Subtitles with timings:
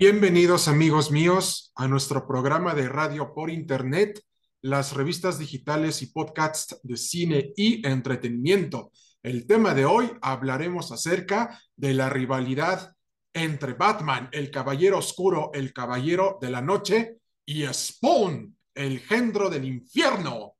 [0.00, 4.22] Bienvenidos amigos míos a nuestro programa de radio por internet,
[4.62, 8.92] las revistas digitales y podcasts de cine y entretenimiento.
[9.24, 12.94] El tema de hoy hablaremos acerca de la rivalidad
[13.32, 19.64] entre Batman, el caballero oscuro, el caballero de la noche, y Spawn, el gendro del
[19.64, 20.54] infierno.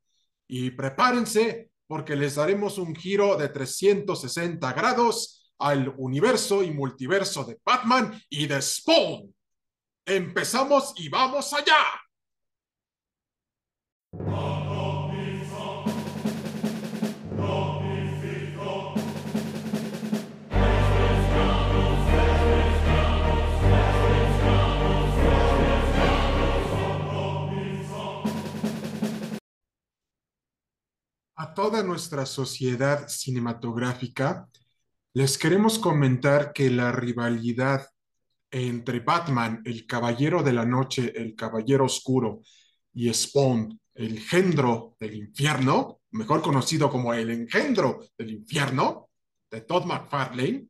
[0.48, 7.58] Y prepárense porque les daremos un giro de 360 grados al universo y multiverso de
[7.64, 9.34] Batman y de Spawn.
[10.06, 11.74] Empezamos y vamos allá.
[31.40, 34.48] A toda nuestra sociedad cinematográfica
[35.18, 37.90] les queremos comentar que la rivalidad
[38.52, 42.40] entre Batman, el caballero de la noche, el caballero oscuro,
[42.94, 49.08] y Spawn, el engendro del infierno, mejor conocido como el engendro del infierno,
[49.50, 50.68] de Todd McFarlane,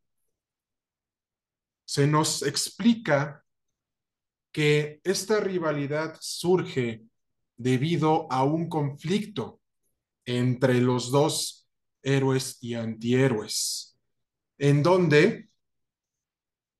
[1.84, 3.44] se nos explica
[4.50, 7.02] que esta rivalidad surge
[7.54, 9.60] debido a un conflicto
[10.24, 11.68] entre los dos
[12.02, 13.88] héroes y antihéroes
[14.58, 15.48] en donde,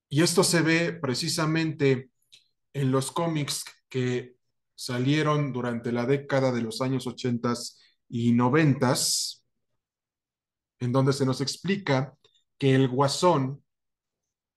[0.09, 2.11] y esto se ve precisamente
[2.73, 4.35] en los cómics que
[4.75, 7.53] salieron durante la década de los años 80
[8.09, 8.95] y 90,
[10.79, 12.15] en donde se nos explica
[12.57, 13.63] que el guasón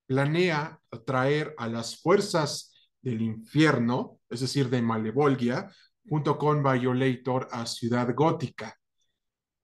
[0.07, 5.71] planea atraer a las fuerzas del infierno, es decir, de Malevolgia,
[6.09, 8.77] junto con Violator a Ciudad Gótica.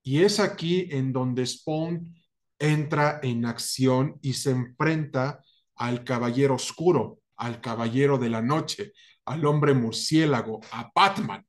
[0.03, 2.15] Y es aquí en donde Spawn
[2.59, 5.43] entra en acción y se enfrenta
[5.77, 8.93] al caballero oscuro, al caballero de la noche,
[9.25, 11.47] al hombre murciélago, a Batman.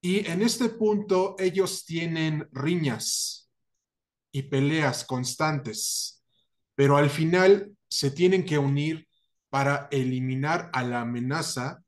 [0.00, 3.50] Y en este punto ellos tienen riñas
[4.32, 6.22] y peleas constantes,
[6.74, 9.08] pero al final se tienen que unir
[9.48, 11.82] para eliminar a la amenaza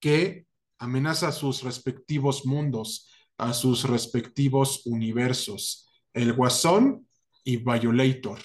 [0.00, 0.46] que
[0.78, 7.06] amenaza a sus respectivos mundos, a sus respectivos universos el Guasón
[7.44, 8.40] y Violator.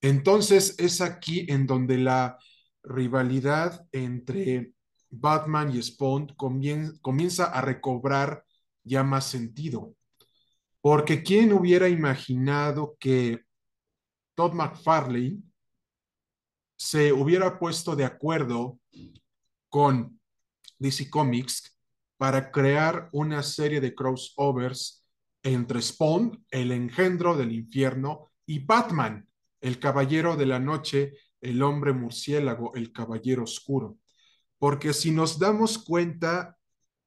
[0.00, 2.38] Entonces es aquí en donde la
[2.82, 4.72] rivalidad entre
[5.10, 8.44] Batman y Spawn comienza a recobrar
[8.82, 9.94] ya más sentido.
[10.80, 13.42] Porque ¿quién hubiera imaginado que
[14.34, 15.42] Todd McFarlane
[16.76, 18.78] se hubiera puesto de acuerdo
[19.68, 20.18] con
[20.78, 21.76] DC Comics
[22.16, 24.99] para crear una serie de crossovers
[25.42, 29.28] entre Spawn, el engendro del infierno, y Batman,
[29.60, 33.98] el caballero de la noche, el hombre murciélago, el caballero oscuro.
[34.58, 36.58] Porque si nos damos cuenta,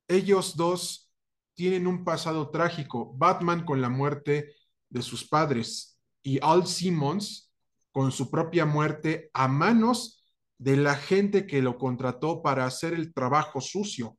[0.08, 1.12] ellos dos
[1.54, 3.14] tienen un pasado trágico.
[3.16, 4.56] Batman con la muerte
[4.90, 7.52] de sus padres y Al Simmons
[7.92, 10.26] con su propia muerte a manos
[10.58, 14.18] de la gente que lo contrató para hacer el trabajo sucio.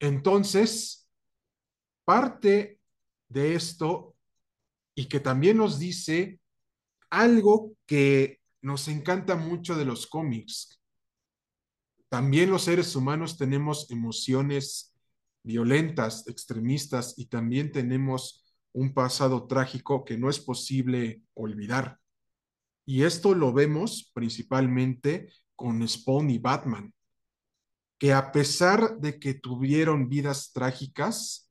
[0.00, 0.99] Entonces,
[2.10, 2.80] parte
[3.28, 4.16] de esto
[4.96, 6.40] y que también nos dice
[7.08, 10.80] algo que nos encanta mucho de los cómics.
[12.08, 14.92] También los seres humanos tenemos emociones
[15.44, 22.00] violentas, extremistas y también tenemos un pasado trágico que no es posible olvidar.
[22.86, 26.92] Y esto lo vemos principalmente con Spawn y Batman,
[28.00, 31.46] que a pesar de que tuvieron vidas trágicas,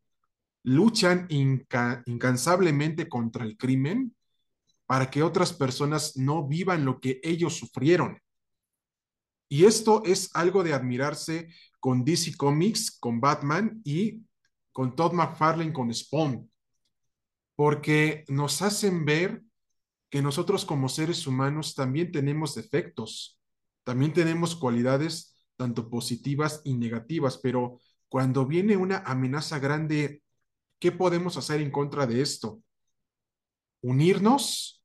[0.64, 4.16] luchan incansablemente contra el crimen
[4.86, 8.20] para que otras personas no vivan lo que ellos sufrieron.
[9.48, 11.50] Y esto es algo de admirarse
[11.80, 14.22] con DC Comics, con Batman y
[14.72, 16.50] con Todd McFarlane, con Spawn,
[17.56, 19.44] porque nos hacen ver
[20.10, 23.40] que nosotros como seres humanos también tenemos defectos,
[23.84, 30.24] también tenemos cualidades tanto positivas y negativas, pero cuando viene una amenaza grande
[30.80, 32.62] ¿Qué podemos hacer en contra de esto?
[33.82, 34.84] ¿Unirnos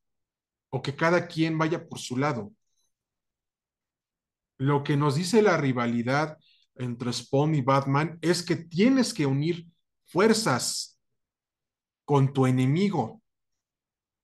[0.70, 2.52] o que cada quien vaya por su lado?
[4.58, 6.38] Lo que nos dice la rivalidad
[6.76, 9.66] entre Spawn y Batman es que tienes que unir
[10.06, 10.98] fuerzas
[12.04, 13.22] con tu enemigo,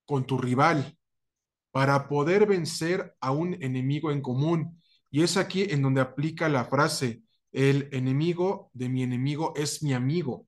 [0.04, 0.98] con tu rival,
[1.70, 4.80] para poder vencer a un enemigo en común.
[5.10, 9.92] Y es aquí en donde aplica la frase, el enemigo de mi enemigo es mi
[9.92, 10.46] amigo.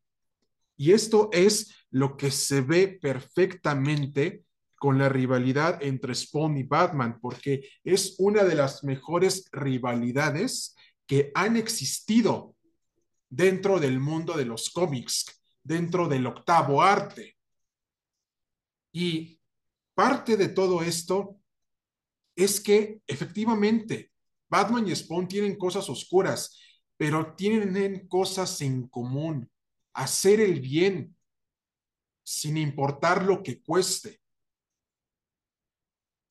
[0.83, 4.45] Y esto es lo que se ve perfectamente
[4.75, 10.75] con la rivalidad entre Spawn y Batman, porque es una de las mejores rivalidades
[11.07, 12.57] que han existido
[13.29, 15.27] dentro del mundo de los cómics,
[15.63, 17.37] dentro del octavo arte.
[18.91, 19.39] Y
[19.95, 21.37] parte de todo esto
[22.35, 24.11] es que efectivamente
[24.49, 26.59] Batman y Spawn tienen cosas oscuras,
[26.97, 29.49] pero tienen cosas en común.
[29.95, 31.17] Hacer el bien
[32.25, 34.23] sin importar lo que cueste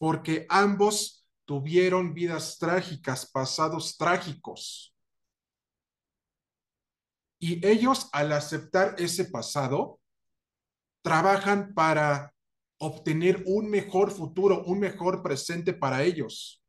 [0.02, 4.96] porque ambos tuvieron vidas trágicas, pasados trágicos.
[7.40, 10.00] Y ellos, al aceptar ese pasado,
[11.04, 12.34] trabajan para
[12.80, 16.64] obtener un mejor futuro, un mejor presente para ellos.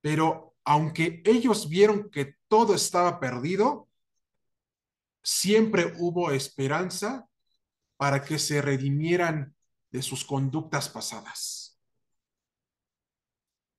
[0.00, 3.87] Pero aunque ellos vieron que todo estaba perdido,
[5.28, 7.28] siempre hubo esperanza
[7.98, 9.54] para que se redimieran
[9.90, 11.78] de sus conductas pasadas.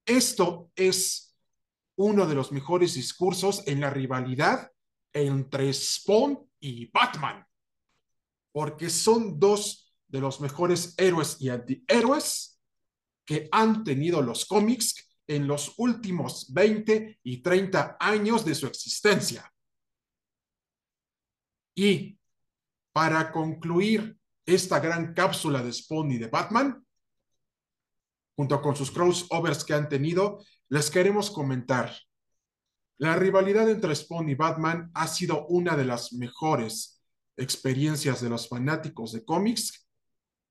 [0.05, 1.35] Esto es
[1.95, 4.71] uno de los mejores discursos en la rivalidad
[5.11, 7.43] entre Spawn y Batman,
[8.51, 12.61] porque son dos de los mejores héroes y antihéroes
[13.25, 19.51] que han tenido los cómics en los últimos 20 y 30 años de su existencia.
[21.81, 22.19] Y
[22.91, 26.85] para concluir esta gran cápsula de Spawn y de Batman,
[28.35, 31.95] junto con sus crossovers que han tenido, les queremos comentar.
[32.97, 37.01] La rivalidad entre Spawn y Batman ha sido una de las mejores
[37.37, 39.87] experiencias de los fanáticos de cómics,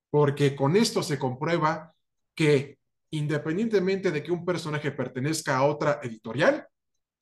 [0.08, 1.94] porque con esto se comprueba
[2.34, 2.78] que
[3.10, 6.66] independientemente de que un personaje pertenezca a otra editorial,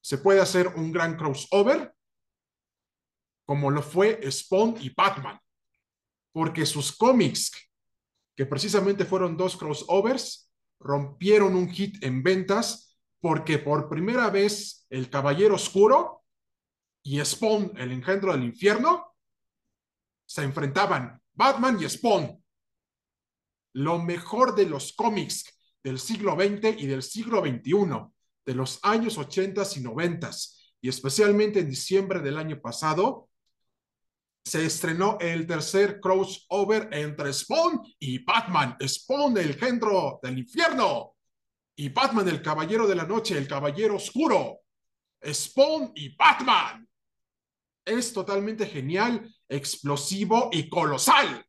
[0.01, 1.96] se puede hacer un gran crossover,
[3.47, 5.41] como lo fue Spawn y Batman,
[6.33, 7.53] porque sus cómics,
[8.37, 15.09] que precisamente fueron dos crossovers, rompieron un hit en ventas porque por primera vez el
[15.09, 16.25] Caballero Oscuro
[17.03, 19.15] y Spawn, el engendro del infierno,
[20.27, 21.21] se enfrentaban.
[21.33, 22.43] Batman y Spawn.
[23.75, 25.45] Lo mejor de los cómics
[25.83, 28.13] del siglo XX y del siglo XXI,
[28.45, 30.31] de los años 80 y 90,
[30.81, 33.29] y especialmente en diciembre del año pasado,
[34.47, 38.77] se estrenó el tercer crossover entre Spawn y Batman.
[38.81, 41.17] Spawn, el engendro del infierno.
[41.75, 44.61] Y Batman, el caballero de la noche, el caballero oscuro.
[45.21, 46.89] Spawn y Batman.
[47.85, 51.45] Es totalmente genial, explosivo y colosal.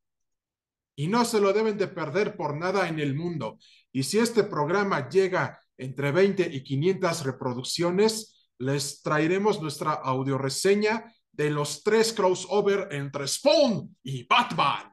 [0.96, 3.60] Y no se lo deben de perder por nada en el mundo.
[3.92, 11.52] Y si este programa llega entre 20 y 500 reproducciones, les traeremos nuestra audioreseña de
[11.52, 14.92] los tres crossover entre Spawn y Batman.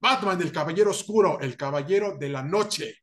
[0.00, 2.98] Batman, el caballero oscuro, el caballero de la noche.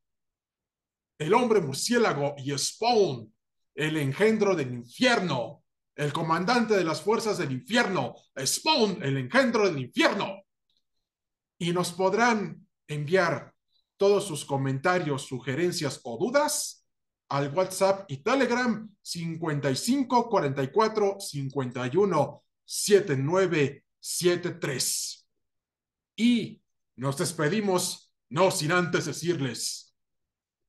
[1.19, 3.31] El hombre murciélago y Spawn,
[3.75, 5.63] el engendro del infierno.
[5.95, 10.43] El comandante de las fuerzas del infierno, Spawn, el engendro del infierno.
[11.59, 13.53] Y nos podrán enviar
[13.97, 16.87] todos sus comentarios, sugerencias o dudas
[17.29, 25.27] al WhatsApp y Telegram 55 44 51 7973.
[26.17, 26.61] Y
[26.97, 29.95] nos despedimos, no sin antes decirles,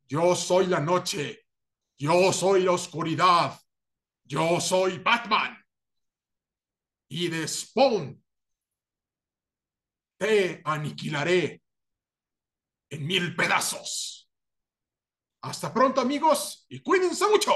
[0.06, 1.46] yo soy la noche,
[1.98, 3.60] yo soy la oscuridad,
[4.24, 5.58] yo soy Batman.
[7.10, 8.22] Y de Spawn
[10.18, 11.62] te aniquilaré
[12.90, 14.30] en mil pedazos.
[15.42, 17.52] Hasta pronto amigos y cuídense mucho.